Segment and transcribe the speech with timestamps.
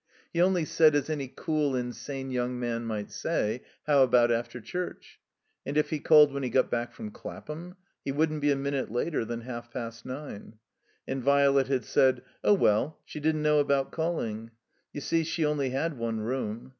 [0.33, 4.59] He only said, as any cool and sane young man might say: How about after
[4.59, 5.19] chtirch?
[5.63, 7.75] And if he called when he got back from Clapham?
[8.03, 10.55] He wouldn't be a minute later than half past nine.
[11.07, 14.49] And Violet had said: Oh, well— she didn't know about calling.
[14.91, 16.69] You see, she only had one room.